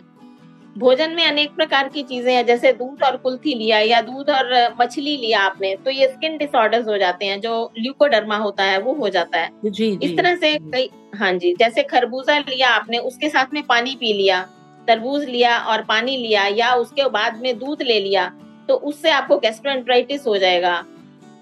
भोजन 0.78 1.10
में 1.10 1.24
अनेक 1.24 1.54
प्रकार 1.54 1.88
की 1.88 2.02
चीज़ें 2.02 2.32
हैं 2.32 2.44
जैसे 2.46 2.72
दूध 2.72 3.02
और 3.04 3.16
कुल्थी 3.16 3.54
लिया 3.54 3.78
या 3.80 4.00
दूध 4.00 4.28
और 4.30 4.52
मछली 4.80 5.16
लिया 5.16 5.40
आपने 5.40 5.74
तो 5.76 5.90
ये 5.90 6.06
स्किन 6.08 6.36
डिसऑर्डर्स 6.38 6.86
हो 6.88 6.98
जाते 6.98 7.26
हैं 7.26 7.40
जो 7.40 7.54
ल्यूकोडर्मा 7.78 8.36
होता 8.36 8.64
है 8.64 8.78
वो 8.80 8.92
हो 8.94 9.08
जाता 9.08 9.38
है। 9.38 9.50
जी, 9.64 9.70
जी, 9.70 9.98
इस 10.02 10.16
तरह 10.16 10.36
से 10.36 10.56
कई 10.72 10.88
हाँ 11.16 11.32
जी 11.34 11.54
जैसे 11.54 11.82
खरबूजा 11.84 12.38
लिया 12.38 12.68
आपने 12.70 12.98
उसके 13.00 13.28
साथ 13.28 13.54
में 13.54 13.62
पानी 13.64 13.96
पी 14.00 14.12
लिया 14.12 14.40
तरबूज 14.88 15.24
लिया 15.24 15.58
और 15.60 15.82
पानी 15.84 16.16
लिया 16.16 16.46
या 16.46 16.72
उसके 16.76 17.08
बाद 17.10 17.40
में 17.42 17.58
दूध 17.58 17.82
ले 17.82 18.00
लिया 18.00 18.30
तो 18.68 18.74
उससे 18.74 19.10
आपको 19.10 19.38
गैस्ट्रोएंट्राइटिस 19.38 20.26
हो 20.26 20.36
जाएगा। 20.38 20.82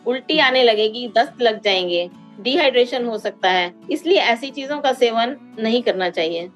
उल्टी 0.06 0.38
आने 0.40 0.62
लगेगी 0.62 1.08
दस्त 1.16 1.42
लग 1.42 1.62
जाएँगे 1.62 2.08
डिहाइड्रेशन 2.40 3.04
हो 3.04 3.18
सकता 3.18 3.50
है। 3.50 3.72
इसलिए 3.90 4.18
ऐसी 4.20 4.50
चीज़ों 4.50 4.80
का 4.80 4.92
सेवन 4.94 5.36
नहीं 5.58 5.82
करना 5.82 6.08
चाहिए। 6.10 6.48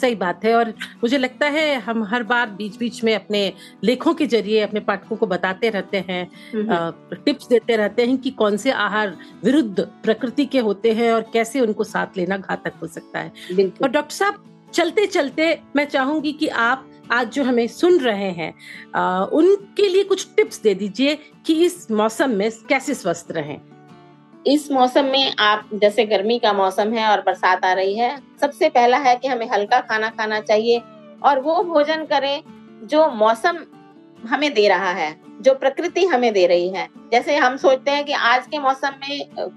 सही 0.00 0.14
बात 0.14 0.44
है। 0.44 0.54
और 0.54 0.72
मुझे 1.02 1.18
लगता 1.18 1.46
है 1.48 1.74
हम 1.80 2.02
हर 2.04 2.22
बार 2.22 2.50
बीच 2.50 2.76
बीच 2.78 3.02
में 3.04 3.14
अपने 3.14 3.52
लेखों 3.84 4.14
के 4.14 4.26
ज़रिए 4.26 4.60
अपने 4.60 4.80
पाठकों 4.80 5.16
को 5.16 5.26
बताते 5.26 5.70
रहते 5.70 6.04
हैं 6.08 6.24
टिप्स 7.14 7.48
देते 7.48 7.76
रहते 7.76 8.06
हैं 8.06 8.18
कि 8.18 8.30
कौन 8.32 8.56
से 8.56 8.70
आहार 8.72 9.16
विरुद्ध 9.44 9.80
प्रकृति 10.04 10.46
के 10.46 10.58
होते 10.58 10.92
हैं 10.92 11.12
और 11.12 11.30
कैसे 11.32 11.60
उनको 11.60 11.84
साथ 11.84 12.16
लेना 12.16 12.36
घातक 12.38 12.74
हो 12.82 12.86
सकता 12.88 13.18
है। 13.18 13.32
और 13.82 13.88
डॉक्टर 13.88 14.14
साहब 14.14 14.44
चलते 14.74 15.06
चलते 15.06 15.58
मैं 15.76 15.84
चाहूँगी 15.86 16.32
कि 16.32 16.48
आप 16.48 16.84
आज 17.12 17.28
जो 17.32 17.44
हमें 17.44 17.66
सुन 17.66 17.98
रहे 17.98 18.30
हैं 18.30 18.52
आ, 18.94 19.24
उनके 19.24 19.88
लिए 19.88 20.04
कुछ 20.04 20.26
टिप्स 20.36 20.60
दे 20.62 20.74
दीजिए 20.74 21.18
कि 21.46 21.54
इस 21.64 21.90
मौसम 21.90 22.30
में 22.30 22.50
कैसे 22.68 22.94
स्वस्थ 22.94 23.32
रहें। 23.32 23.58
इस 24.46 24.70
मौसम 24.72 25.04
में 25.04 25.34
आप, 25.38 25.68
जैसे 25.74 26.04
गर्मी 26.06 26.38
का 26.38 26.52
मौसम 26.52 26.92
है 26.92 27.08
और 27.08 27.20
बरसात 27.20 27.64
आ 27.64 27.72
रही 27.72 27.94
है, 27.94 28.16
सबसे 28.40 28.68
पहला 28.68 28.98
है 28.98 29.14
कि 29.16 29.28
हमें 29.28 29.48
हल्का 29.50 29.80
खाना 29.80 30.08
खाना 30.10 30.40
चाहिए 30.40 30.82
और 31.22 31.40
वो 31.40 31.62
भोजन 31.64 32.04
करें 32.04 32.42
जो 32.84 33.08
मौसम 33.12 33.58
हमें 34.18 34.52
दे 34.54 34.66
रहा 34.68 34.90
है, 34.92 35.14
जो 35.40 35.54
प्रकृति 35.54 36.04
हमें 36.04 36.32
दे 36.32 36.46
रही 36.46 36.68
है। 36.68 36.88
जैसे 37.12 37.36
हम 37.36 37.56
सोचते 37.56 37.90
हैं 37.90 38.04
कि 38.04 38.12
आज 38.12 38.46
के 38.46 38.58
मौसम 38.58 38.94
में 39.02 39.50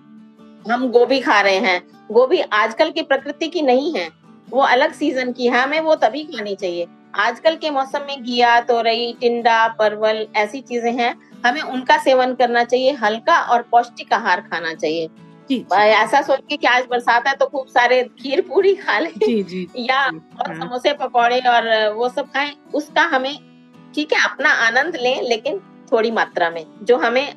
हम 0.65 0.87
गोभी 0.91 1.19
खा 1.19 1.39
रहे 1.41 1.59
हैं, 1.59 1.81
गोभी 2.11 2.41
आजकल 2.41 2.91
की 2.91 3.01
प्रकृति 3.03 3.47
की 3.47 3.61
नहीं 3.61 3.93
है, 3.93 4.09
वो 4.49 4.61
अलग 4.61 4.93
सीज़न 4.93 5.31
की 5.31 5.47
है, 5.47 5.61
हमें 5.61 5.79
वो 5.79 5.95
तभी 5.95 6.23
खानी 6.25 6.55
चाहिए। 6.55 6.87
आजकल 7.17 7.55
के 7.55 7.69
मौसम 7.69 8.05
में 8.07 8.23
घिया, 8.23 8.59
तोरई, 8.61 9.15
टिंडा, 9.21 9.67
परवल 9.79 10.25
ऐसी 10.35 10.61
चीज़ें 10.61 10.91
हैं 10.93 11.15
हमें 11.45 11.61
उनका 11.61 11.97
सेवन 11.99 12.33
करना 12.35 12.63
चाहिए 12.63 12.91
हल्का 12.93 13.39
और 13.43 13.61
पौष्टिक 13.71 14.13
आहार 14.13 14.41
खाना 14.43 14.73
चाहिए। 14.75 15.09
ऐसा 15.71 16.21
सोच 16.21 16.39
के 16.49 16.57
कि 16.57 16.67
आज 16.67 16.85
बरसात 16.89 17.27
है 17.27 17.33
तो 17.35 17.45
खूब 17.45 17.67
सारे 17.69 18.03
खीर 18.19 18.41
पूरी 18.41 18.73
खा 18.75 18.97
ले। 18.99 19.09
जी, 19.17 19.41
जी, 19.43 19.67
या 19.79 20.05
और 20.05 20.47
हाँ। 20.47 20.55
समोसे 20.57 20.93
पकौड़े 20.93 21.39
और 21.47 21.93
वो 21.93 22.09
सब 22.09 22.31
खाएँ। 22.33 22.51
उसका 22.73 23.03
हमें 23.07 23.35
ठीक 23.95 24.13
है 24.13 24.23
अपना 24.25 24.49
आनंद 24.67 24.95
लें 24.95 25.21
लेकिन 25.21 25.59
थोड़ी 25.91 26.11
मात्रा 26.11 26.49
में 26.49 26.65
जो 26.83 26.97
हमें 26.97 27.33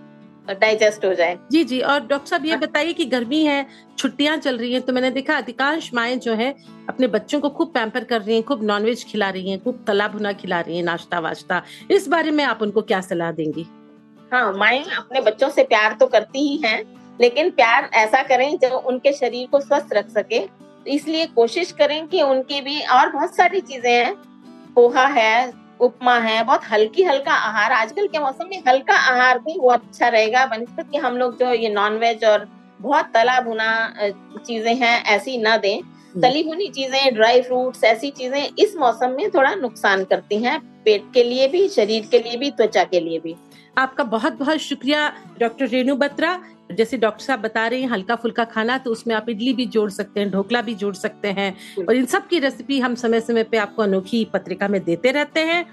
डाइजेस्ट 0.50 1.04
हो 1.04 1.12
जाए। 1.14 1.38
जी 1.52 1.64
जी 1.64 1.80
और 1.82 2.00
डॉक्टर 2.00 2.28
साहब 2.28 2.44
ये 2.46 2.56
बताइए 2.56 2.92
कि 2.92 3.04
गर्मी 3.06 3.42
है 3.44 3.66
छुट्टियाँ 3.99 4.37
चल 4.38 4.58
रही 4.58 4.73
हैं 4.73 4.82
तो 4.82 4.92
मैंने 4.92 5.11
देखा 5.11 5.37
अधिकांश 5.37 5.90
माएँ 5.94 6.16
जो 6.16 6.34
है 6.34 6.54
अपने 6.88 7.06
बच्चों 7.08 7.40
को 7.40 7.50
खूब 7.50 7.73
पैम्पर 7.75 8.04
कर 8.04 8.20
रही 8.23 8.34
हैं 8.34 8.44
खूब 8.44 8.62
नॉनवेज 8.64 9.04
खिला 9.04 9.30
रही 9.30 9.50
हैं 9.50 9.62
खूब 9.62 9.84
तला 9.87 10.08
भुना 10.08 10.32
खिला 10.34 10.61
रही 10.61 10.76
हैं 10.76 10.84
नाश्ता 10.84 11.18
वाश्ता 11.20 11.62
इस 11.90 12.08
बारे 12.08 12.30
में 12.30 12.44
आप 12.44 12.62
उनको 12.62 12.82
क्या 12.82 13.00
सलाह 13.00 13.32
देंगी? 13.32 13.66
हाँ 14.34 14.52
माए 14.52 14.78
अपने 14.98 15.20
बच्चों 15.20 15.48
से 15.48 15.62
प्यार 15.64 15.92
तो 15.92 16.06
करती 16.06 16.38
ही 16.40 16.56
हैं 16.64 17.18
लेकिन 17.20 17.50
प्यार 17.50 17.88
ऐसा 17.94 18.22
करें 18.22 18.56
जो 18.58 18.78
उनके 18.78 19.12
शरीर 19.12 19.46
को 19.48 19.60
स्वस्थ 19.60 19.92
रख 19.94 20.08
सके। 20.10 20.40
इसलिए 20.86 21.26
कोशिश 21.26 21.70
करें 21.72 22.06
कि 22.08 22.22
उनके 22.22 22.60
भी 22.60 22.80
और 22.92 23.10
बहुत 23.10 23.36
सारी 23.36 23.60
चीज़ें 23.60 23.92
हैं। 23.92 24.14
पोहा 24.74 25.06
है 25.08 25.52
उपमा 25.80 26.16
है 26.18 26.42
बहुत 26.44 26.64
हल्की 26.70 27.02
हल्का 27.02 27.34
आहार। 27.34 27.72
आजकल 27.72 28.06
के 28.06 28.18
मौसम 28.18 28.48
में 28.50 28.62
हल्का 28.68 28.96
आहार 29.04 29.38
भी 29.38 29.58
वो 29.60 29.70
अच्छा 29.70 30.08
रहेगा। 30.08 30.44
बनस्पत 30.46 30.90
कि 30.92 30.98
हम 30.98 31.16
लोग 31.16 31.38
जो 31.38 31.52
ये 31.52 31.68
नॉनवेज 31.70 32.24
और 32.24 32.48
बहुत 32.80 33.10
तला 33.14 33.40
भुना 33.40 33.72
चीज़ें 34.38 34.74
हैं 34.74 35.02
ऐसी 35.06 35.38
ना 35.38 35.56
दें। 35.56 35.80
तली 36.14 36.42
भुनी 36.42 36.68
चीज़ें 36.70 37.14
ड्राई 37.14 37.40
फ्रूट्स 37.42 37.84
ऐसी 37.84 38.10
चीज़ें 38.12 38.48
इस 38.58 38.76
मौसम 38.76 39.10
में 39.10 39.30
थोड़ा 39.30 39.54
नुकसान 39.56 40.04
करती 40.04 40.42
हैं। 40.42 40.60
पेट 40.84 41.10
के 41.14 41.22
लिए 41.22 41.48
भी 41.48 41.68
शरीर 41.70 42.06
के 42.06 42.18
लिए 42.18 42.36
भी 42.36 42.50
त्वचा 42.50 42.84
के 42.84 43.00
लिए 43.00 43.18
भी। 43.18 43.36
आपका 43.76 44.04
बहुत 44.04 44.38
बहुत 44.38 44.59
शुक्रिया 44.59 45.09
डॉक्टर 45.40 45.66
रेणु 45.69 45.95
बत्रा। 45.97 46.38
जैसे 46.73 46.97
डॉक्टर 46.99 47.25
साहब 47.25 47.40
बता 47.40 47.66
रहे 47.66 47.81
हैं 47.81 47.88
हल्का 47.88 48.16
फुल्का 48.16 48.45
खाना 48.45 48.76
तो 48.78 48.90
उसमें 48.90 49.14
आप 49.14 49.28
इडली 49.28 49.52
भी 49.52 49.66
जोड़ 49.66 49.88
सकते 49.90 50.21
हैं 50.21 50.31
ढोकला 50.31 50.61
भी 50.62 50.75
जोड़ 50.75 50.95
सकते 50.95 51.28
हैं। 51.28 51.54
और 51.78 51.95
इन 51.95 52.07
सब 52.07 52.26
की 52.28 52.38
रेसिपी 52.38 52.78
हम 52.81 52.95
समय 52.95 53.21
समय 53.21 53.45
पे 53.45 53.57
आपको 53.57 53.83
अनोखी 53.83 54.25
पत्रिका 54.33 54.69
में 54.69 54.83
देते 54.85 55.11
रहते 55.11 55.40
हैं। 55.40 55.64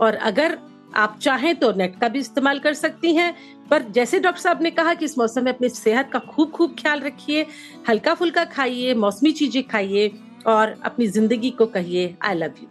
और 0.00 0.14
अगर 0.14 0.58
आप 0.96 1.18
चाहें 1.22 1.54
तो 1.56 1.72
नेट 1.72 1.98
का 2.00 2.08
भी 2.08 2.18
इस्तेमाल 2.18 2.58
कर 2.58 2.74
सकती 2.74 3.14
हैं। 3.14 3.34
पर 3.70 3.82
जैसे 3.90 4.20
डॉक्टर 4.20 4.40
साहब 4.40 4.62
ने 4.62 4.70
कहा 4.70 4.94
कि 4.94 5.04
इस 5.04 5.18
मौसम 5.18 5.44
में 5.44 5.52
अपनी 5.52 5.68
सेहत 5.68 6.10
का 6.12 6.18
खूब 6.18 6.50
खूब 6.50 6.74
ख्याल 6.80 7.00
रखिए 7.00 7.46
हल्का 7.88 8.14
फुल्का 8.14 8.44
खाइए 8.46 8.94
मौसमी 8.96 9.32
चीज़ें 9.32 9.62
खाइए 9.68 10.10
और 10.46 10.74
अपनी 10.84 11.06
ज़िंदगी 11.08 11.50
को 11.50 11.66
कहिए 11.68 12.14
आई 12.22 12.34
लव 12.34 12.54
यू 12.62 12.68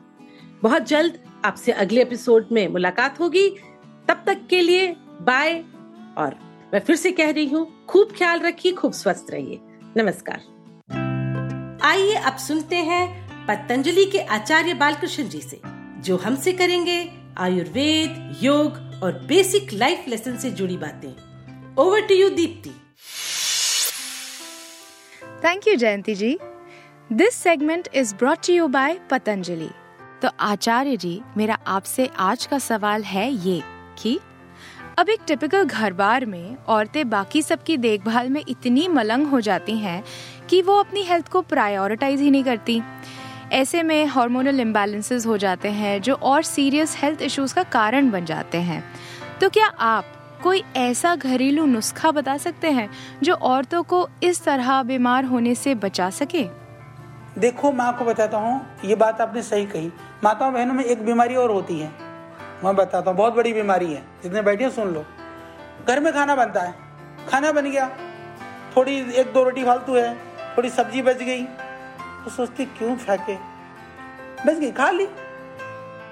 बहुत 0.63 0.87
जल्द 0.87 1.17
आपसे 1.45 1.71
अगले 1.73 2.01
एपिसोड 2.01 2.47
में 2.51 2.67
मुलाकात 2.67 3.19
होगी। 3.19 3.47
तब 4.09 4.23
तक 4.27 4.39
के 4.49 4.61
लिए 4.61 4.87
बाय। 5.21 5.53
और 6.17 6.35
मैं 6.73 6.79
फिर 6.79 6.95
से 6.95 7.11
कह 7.11 7.31
रही 7.31 7.47
हूँ, 7.47 7.85
खूब 7.85 8.13
ख्याल 8.17 8.39
रखिए, 8.39 8.71
खूब 8.71 8.93
स्वस्थ 8.93 9.27
रहिए। 9.31 9.59
नमस्कार। 9.97 10.41
आइए 11.83 12.15
अब 12.15 12.37
सुनते 12.37 12.75
हैं 12.75 13.45
पतंजलि 13.47 14.05
के 14.05 14.19
आचार्य 14.19 14.73
बालकृष्ण 14.73 15.27
जी 15.29 15.41
से, 15.41 15.61
जो 16.01 16.17
हमसे 16.17 16.53
करेंगे 16.53 16.99
आयुर्वेद, 17.37 18.35
योग 18.43 19.01
और 19.03 19.19
बेसिक 19.27 19.73
लाइफ 19.73 20.07
लेसन 20.07 20.37
से 20.37 20.51
जुड़ी 20.51 20.77
बातें। 20.77 21.75
Over 21.77 22.01
to 22.01 22.15
you 22.15 22.29
Deepti 22.29 22.69
thank 25.43 25.67
you 25.67 25.75
Jayanti 25.75 26.15
ji 26.15 26.37
this 27.11 27.35
segment 27.35 27.87
is 27.93 28.15
brought 28.15 28.45
to 28.47 28.53
you 28.53 28.67
by 28.67 28.99
Patanjali 29.11 29.69
तो 30.21 30.29
आचार्य 30.39 30.97
जी, 30.97 31.21
मेरा 31.37 31.57
आपसे 31.67 32.09
आज 32.19 32.45
का 32.45 32.59
सवाल 32.59 33.03
है 33.03 33.31
ये। 33.31 33.61
कि 34.01 34.19
अब 34.99 35.09
एक 35.09 35.19
टिपिकल 35.27 35.63
घर 35.63 35.93
बार 35.93 36.25
में 36.25 36.57
औरतें 36.67 37.09
बाकी 37.09 37.41
सबकी 37.41 37.77
देखभाल 37.77 38.29
में 38.29 38.43
इतनी 38.49 38.87
मलंग 38.87 39.27
हो 39.27 39.41
जाती 39.41 39.77
हैं 39.77 40.03
कि 40.49 40.61
वो 40.61 40.79
अपनी 40.79 41.03
हेल्थ 41.03 41.27
को 41.27 41.41
प्रायोरिटाइज 41.41 42.21
ही 42.21 42.31
नहीं 42.31 42.43
करती। 42.43 42.81
ऐसे 43.51 43.83
में 43.83 44.05
हार्मोनल 44.05 44.59
इम्बैलेंसेस 44.59 45.25
हो 45.25 45.37
जाते 45.37 45.69
हैं, 45.69 46.01
जो 46.01 46.13
और 46.13 46.43
सीरियस 46.43 46.97
हेल्थ 46.97 47.21
इश्यूज़ 47.21 47.55
का 47.55 47.63
कारण 47.63 48.11
बन 48.11 48.25
जाते 48.25 48.57
हैं। 48.57 48.83
तो 49.41 49.49
क्या 49.49 49.67
आप 49.67 50.05
कोई 50.43 50.63
ऐसा 50.75 51.15
घरेलू 51.15 51.65
नुस्खा 51.65 52.11
बता 52.11 52.37
सकते 52.37 52.71
हैं, 52.71 52.89
जो 53.23 53.33
औरतों 53.33 53.83
को 53.83 54.09
इस 54.23 54.43
तरह 54.43 54.83
बीमार 54.83 55.25
होने 55.25 55.55
से 55.55 55.75
बचा 55.75 56.09
सके? 56.09 56.43
देखो, 57.39 57.71
मैं 57.71 57.85
आपको 57.85 58.05
बताता 58.05 58.37
हूँ, 58.37 58.65
ये 58.85 58.95
बात 58.95 59.21
आपने 59.21 59.41
सही 59.41 59.65
कही। 59.65 59.91
माताओं 60.23 60.53
बहनों 60.53 60.73
में 60.73 60.83
एक 60.83 61.05
बीमारी 61.05 61.35
और 61.35 61.51
होती 61.51 61.79
है। 61.79 62.08
मैं 62.65 62.75
बताता 62.75 63.09
हूँ, 63.09 63.17
बहुत 63.17 63.33
बड़ी 63.33 63.53
बीमारी 63.53 63.93
है। 63.93 64.03
जितने 64.23 64.41
बैठे 64.41 64.69
सुन 64.69 64.93
लो। 64.93 65.05
घर 65.87 65.99
में 65.99 66.13
खाना 66.13 66.35
बनता 66.35 66.61
है। 66.61 66.75
खाना 67.29 67.51
बन 67.51 67.71
गया। 67.71 67.89
थोड़ी, 68.77 69.13
एक 69.13 69.33
दो 69.33 69.43
रोटी 69.43 69.63
फालतू 69.63 69.95
है। 69.95 70.17
थोड़ी 70.57 70.69
सब्ज़ी 70.69 71.01
बच 71.01 71.17
गई। 71.17 71.43
तो 72.23 72.29
सोचती, 72.29 72.65
क्यों 72.65 72.95
फेंके? 72.95 73.35
बच 74.45 74.55
गई, 74.57 74.71
खा 74.71 74.89
ली। 74.89 75.05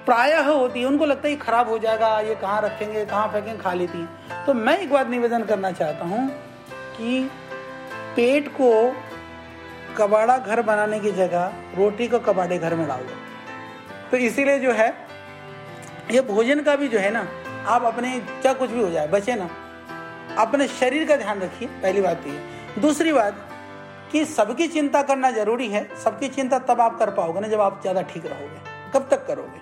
प्रायः 0.06 0.46
होती 0.46 0.80
है। 0.80 0.86
उनको 0.86 1.04
लगता 1.04 1.28
है 1.28 1.36
खराब 1.36 1.68
हो 1.68 1.78
जाएगा। 1.78 2.20
ये 2.20 2.34
कहाँ 2.34 2.62
रखेंगे, 2.62 3.04
कहाँ 3.04 3.28
फेंकेंगे 3.28 3.62
खा 3.62 3.72
लेती 3.72 3.98
है। 3.98 4.08
तो 4.46 4.54
मैं 4.54 4.78
एक 4.78 4.92
बात 4.92 5.08
निवेदन 5.08 5.42
करना 5.42 5.70
चाहता 5.70 6.04
हूँ 6.04 6.30
कि 6.96 7.30
पेट 8.16 8.48
को 8.48 8.96
कबाड़ा 9.98 10.38
घर 10.38 10.62
बनाने 10.62 11.00
की 11.00 11.12
जगह 11.12 11.52
रोटी 11.76 12.08
को 12.08 12.18
कबाड़े 12.18 12.58
घर 12.58 12.74
में 12.74 12.88
डाल 12.88 13.00
दो। 13.00 13.14
तो 14.10 14.16
इसीलिए 14.16 14.58
जो 14.58 14.72
है 14.72 15.07
ये 16.10 16.20
भोजन 16.22 16.60
का 16.62 16.74
भी 16.76 16.88
जो 16.88 16.98
है 16.98 17.10
ना, 17.10 17.26
आप 17.66 17.82
अपने 17.84 18.18
क्या 18.42 18.52
कुछ 18.52 18.70
भी 18.70 18.82
हो 18.82 18.90
जाए, 18.90 19.06
बचे 19.08 19.34
ना। 19.34 19.48
अपने 20.38 20.66
शरीर 20.68 21.06
का 21.08 21.16
ध्यान 21.16 21.40
रखिए, 21.40 21.68
पहली 21.82 22.00
बात 22.00 22.22
तो 22.22 22.30
ये। 22.30 22.80
दूसरी 22.80 23.12
बात 23.12 23.44
कि 24.12 24.24
सबकी 24.24 24.68
चिंता 24.68 25.02
करना 25.02 25.30
ज़रूरी 25.30 25.68
है। 25.68 25.86
सबकी 26.04 26.28
चिंता 26.28 26.58
तब 26.60 26.80
आप 26.80 26.98
कर 26.98 27.10
पाओगे 27.10 27.40
ना 27.40 27.48
जब 27.48 27.60
आप 27.60 27.80
ज़्यादा 27.82 28.02
ठीक 28.04 28.26
रहोगे। 28.26 28.60
कब 28.94 29.08
तक 29.10 29.26
करोगे? 29.26 29.60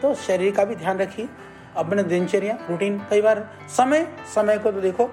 तो 0.00 0.14
शरीर 0.16 0.54
का 0.54 0.64
भी 0.64 0.74
ध्यान 0.76 0.98
रखिए, 0.98 1.28
अपने 1.76 2.02
दिनचर्या 2.02 2.58
रूटीन 2.70 2.98
कई 3.10 3.22
बार 3.22 3.48
समय 3.68 4.06
समय 4.34 4.58
को 4.58 4.72
तो 4.72 4.80
देखो, 4.80 5.10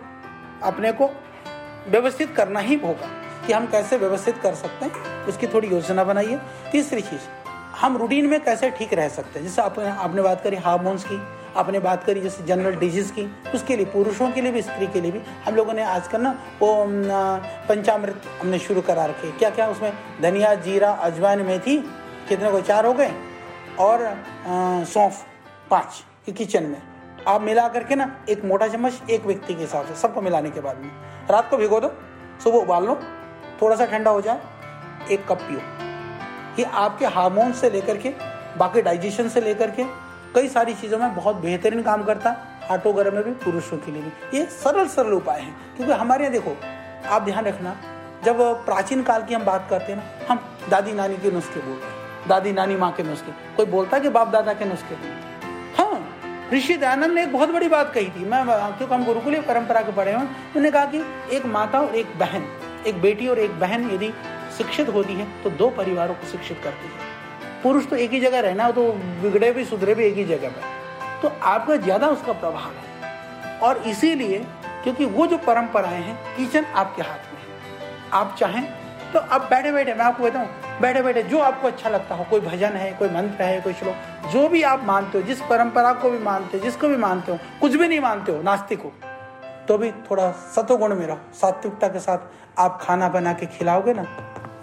अपने 0.63 0.91
को 0.91 1.09
व्यवस्थित 1.87 2.35
करना 2.35 2.59
ही 2.59 2.75
होगा 2.75 3.09
कि 3.47 3.53
हम 3.53 3.65
कैसे 3.67 3.97
व्यवस्थित 3.97 4.37
कर 4.37 4.55
सकते 4.55 4.85
हैं, 4.85 5.25
उसकी 5.27 5.47
थोड़ी 5.47 5.67
योजना 5.67 6.03
बनाइए। 6.03 6.39
तीसरी 6.71 7.01
चीज़ 7.01 7.27
हम 7.81 7.97
रूटीन 7.97 8.25
में 8.25 8.43
कैसे 8.43 8.69
ठीक 8.69 8.93
रह 8.93 9.07
सकते 9.09 9.39
हैं? 9.39 9.45
जैसे 9.47 9.61
आपने 9.61 9.89
आपने 9.89 10.21
बात 10.21 10.41
करी 10.43 10.55
हार्मोन्स 10.55 11.03
की, 11.03 11.19
आपने 11.57 11.79
बात 11.79 12.03
करी 12.03 12.21
जैसे 12.21 12.43
जनरल 12.43 12.75
डिज़ीज़ 12.75 13.11
की, 13.13 13.25
उसके 13.55 13.75
लिए, 13.75 13.85
पुरुषों 13.85 14.31
के 14.31 14.41
लिए 14.41 14.51
भी, 14.51 14.61
स्त्री 14.61 14.87
के 14.87 15.01
लिए 15.01 15.11
भी, 15.11 15.21
हम 15.45 15.55
लोगों 15.55 15.73
ने 15.73 15.83
आजकल 15.83 16.21
ना 16.21 16.31
वो 16.59 16.73
पंचामृत 17.69 18.21
हमने 18.41 18.59
शुरू 18.59 18.81
करा 18.81 19.05
रखे 19.05 19.31
क्या 19.31 19.49
क्या 19.49 19.67
उसमें? 19.67 19.93
धनिया, 20.21 20.53
जीरा, 20.55 20.91
अजवाइन, 20.91 21.41
मेथी, 21.41 21.77
कितने 22.29 22.51
को? 22.51 22.61
चार 22.61 22.85
हो 22.85 22.93
गए? 22.93 23.11
और 23.79 23.99
सौंफ, 24.85 25.23
पाँच 25.71 26.03
किचन 26.27 26.63
में। 26.63 26.81
आप 27.27 27.41
मिला 27.41 27.67
करके 27.67 27.95
ना, 27.95 28.09
एक 28.29 28.45
मोटा 28.45 28.67
चम्मच 28.67 29.01
एक 29.09 29.25
व्यक्ति 29.25 29.53
के 29.53 29.61
हिसाब 29.61 29.85
से, 29.85 29.95
सबको 29.95 30.21
मिलाने 30.21 30.49
के 30.49 30.61
बाद 30.61 30.77
में। 30.77 30.91
रात 31.31 31.49
को 31.49 31.57
भिगो 31.57 31.79
दो, 31.79 31.91
सुबह 32.43 32.57
उबाल 32.57 32.85
लो, 32.85 32.99
थोड़ा 33.61 33.75
सा 33.75 33.85
ठंडा 33.85 34.11
हो 34.11 34.21
जाए, 34.21 34.39
एक 35.11 35.27
कप 35.27 35.41
पियो। 35.41 35.93
ये 36.59 36.65
आपके 36.65 37.05
हार्मोन 37.07 37.51
से 37.53 37.69
लेकर 37.69 37.97
के, 37.97 38.09
बाकी 38.57 38.81
डाइजेशन 38.81 39.29
से 39.29 39.41
लेकर 39.41 39.71
के, 39.71 39.83
कई 40.35 40.47
सारी 40.47 40.73
चीज़ों 40.73 40.99
में 40.99 41.15
बहुत 41.15 41.35
बेहतरीन 41.35 41.81
काम 41.83 42.03
करता 42.03 42.29
है 42.29 42.53
हाथों 42.69 42.95
गर्म 42.97 43.15
में 43.15 43.23
भी 43.23 43.31
पुरुषों 43.43 43.77
के 43.77 43.91
लिए 43.91 44.01
भी। 44.01 44.37
ये 44.37 44.45
सरल 44.53 44.87
सरल 44.87 45.13
उपाय 45.13 45.41
हैं, 45.41 45.55
क्योंकि 45.75 45.93
हमारे 45.93 46.23
यहाँ 46.23 46.33
देखो, 46.33 46.55
आप 47.07 47.21
ध्यान 47.21 47.45
रखना, 47.45 47.75
जब 48.25 48.41
प्राचीन 48.65 49.03
काल 49.03 49.23
की 49.23 49.33
हम 49.33 49.45
बात 49.45 49.67
करते 49.69 49.91
हैं 49.91 49.99
ना, 49.99 50.25
हम 50.29 50.39
दादी 50.69 50.93
नानी 50.93 51.17
के 51.17 51.31
नुस्खे 51.31 51.59
बोलते 51.59 51.85
हैं, 51.85 52.27
दादी 52.27 52.51
नानी 52.51 52.75
माँ 52.75 52.91
के 52.91 53.03
नुस्खे। 53.03 53.31
कोई 53.57 53.65
बोलता 53.65 53.97
है 53.97 54.03
कि 54.03 54.09
बाप 54.09 54.27
दादा 54.29 54.53
के 54.53 54.65
नुस्खे? 54.65 54.95
हाँ 55.77 56.01
ऋषि 56.53 56.75
दयानंद 56.75 57.13
ने 57.13 57.23
एक 57.23 57.31
बहुत 57.33 57.49
बड़ी 57.49 57.67
बात 57.67 57.91
कही 57.93 58.09
थी। 58.09 58.25
मैं, 58.25 58.43
क्योंकि 58.45 58.93
हम 58.93 59.05
गुरुकुलीय 59.05 59.41
परंपरा 59.41 59.81
के 59.81 59.91
पढ़े 59.91 60.11
हैं, 60.11 60.17
उन्होंने 60.17 60.71
कहा 60.71 60.85
कि 60.85 61.03
एक 61.35 61.45
माता 61.47 61.79
और 61.81 61.95
एक 61.95 62.17
बहन, 62.19 62.47
एक 62.87 63.01
बेटी 63.01 63.27
और 63.27 63.39
एक 63.39 63.59
बहन 63.59 63.89
यदि 63.91 64.11
शिक्षित 64.57 64.89
होती 64.89 65.13
है 65.13 65.27
तो 65.43 65.49
दो 65.51 65.69
परिवारों 65.77 66.13
को 66.13 66.27
शिक्षित 66.27 66.59
करती 66.63 66.87
है। 66.87 67.13
पुरुष 67.63 67.85
तो 67.85 67.95
एक 67.95 68.11
ही 68.11 68.19
जगह 68.19 68.39
रहना 68.39 68.69
तो 68.71 68.91
बिगड़े 69.21 69.51
भी, 69.51 69.65
सुधरे 69.65 69.95
भी 69.95 70.05
एक 70.05 70.15
ही 70.15 70.23
जगह 70.25 70.49
पर। 70.49 71.21
तो 71.21 71.31
आपका 71.43 71.75
ज़्यादा 71.77 72.07
उसका 72.07 72.33
प्रभाव 72.33 72.71
है। 72.71 73.59
और 73.59 73.77
इसीलिए, 73.87 74.39
क्योंकि 74.83 75.05
वो 75.07 75.27
जो 75.27 75.37
परंपराएँ 75.37 76.01
हैं 76.01 76.17
किचन 76.37 76.65
आपके 76.65 77.01
हाथ 77.01 77.33
में 77.33 77.39
है। 77.39 78.09
आप 78.13 78.35
चाहें 78.39 78.63
तो 79.13 79.19
आप 79.21 79.41
बैठे 79.49 79.71
बैठे 79.71 79.93
मैं 79.93 80.05
आपको 80.05 80.23
बताऊँ 80.23 80.79
बैठे 80.81 81.01
बैठे 81.01 81.21
जो 81.23 81.39
आपको 81.39 81.67
अच्छा 81.67 81.89
लगता 81.89 82.15
हो, 82.15 82.23
कोई 82.23 82.39
भजन 82.41 82.71
है, 82.71 82.91
कोई 82.93 83.09
मंत्र 83.09 83.43
है, 83.43 83.59
कोई 83.61 83.73
श्लोक, 83.73 84.29
जो 84.31 84.47
भी 84.49 84.61
आप 84.63 84.83
मानते 84.85 85.17
हो, 85.17 85.23
जिस 85.23 85.41
परंपरा 85.41 85.93
को 85.93 86.09
भी 86.09 86.17
मानते 86.19 86.57
हो, 86.57 86.63
जिसको 86.63 86.87
भी 86.87 86.97
मानते 86.97 87.31
हो, 87.31 87.37
कुछ 87.61 87.75
भी 87.75 87.87
नहीं 87.87 87.99
मानते 87.99 88.31
हो, 88.31 88.41
नास्तिक 88.43 88.81
हो 88.81 88.91
तो 89.67 89.77
भी 89.77 89.91
थोड़ा 90.09 90.31
सतोगुण 90.55 90.95
में 90.95 91.05
रहो। 91.07 91.17
सात्विकता 91.33 91.87
के 91.87 91.99
साथ 91.99 92.59
आप 92.59 92.79
खाना 92.81 93.07
बना 93.09 93.33
के 93.33 93.45
खिलाओगे 93.47 93.93
ना 93.93 94.03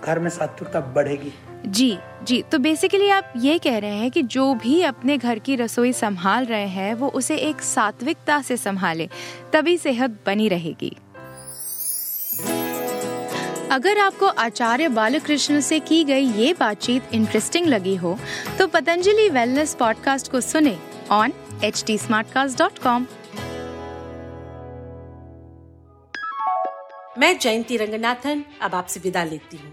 घर 0.05 0.19
में 0.19 0.31
सात्विकता 0.31 0.81
बढ़ेगी। 0.95 1.33
जी 1.67 1.97
जी 2.23 2.41
तो 2.43 2.59
बेसिकली 2.59 3.09
आप 3.09 3.33
ये 3.37 3.59
कह 3.59 3.79
रहे 3.79 3.97
हैं 3.97 4.11
कि 4.11 4.23
जो 4.23 4.55
भी 4.55 4.83
अपने 4.83 5.17
घर 5.19 5.39
की 5.39 5.57
रसोई 5.57 5.93
संभाल 5.93 6.45
रहे 6.45 6.67
हैं 6.67 6.95
वो 6.95 7.09
उसे 7.11 7.37
एक 7.39 7.63
सात्विकता 7.63 8.41
से 8.43 8.57
संभाले 8.57 9.09
तभी 9.53 9.77
सेहत 9.79 10.19
बनी 10.27 10.49
रहेगी। 10.49 10.97
अगर 13.71 13.99
आपको 13.99 14.27
आचार्य 14.27 14.89
बालकृष्ण 14.89 15.61
से 15.61 15.79
की 15.81 16.03
गई 16.05 16.25
ये 16.33 16.53
बातचीत 16.53 17.15
इंटरेस्टिंग 17.15 17.67
लगी 17.67 17.95
हो 17.97 18.19
तो 18.59 18.67
पतंजलि 18.67 19.29
वेलनेस 19.29 19.75
पॉडकास्ट 19.75 20.31
को 20.31 20.41
सुने 20.41 20.77
ऑन 21.11 21.33
एच 21.65 21.85
टी 21.87 21.99
मैं 27.19 27.39
जयंती 27.39 27.77
रंगनाथन 27.77 28.45
अब 28.63 28.75
आपसे 28.75 29.01
विदा 29.01 29.25
लेती 29.25 29.57
हूँ। 29.57 29.73